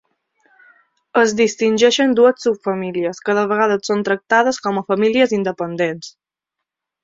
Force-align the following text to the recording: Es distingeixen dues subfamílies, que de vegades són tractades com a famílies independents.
Es 1.23 1.33
distingeixen 1.41 2.15
dues 2.21 2.47
subfamílies, 2.47 3.21
que 3.29 3.37
de 3.41 3.45
vegades 3.53 3.87
són 3.93 4.03
tractades 4.11 4.63
com 4.67 4.83
a 4.83 4.87
famílies 4.91 5.41
independents. 5.41 6.13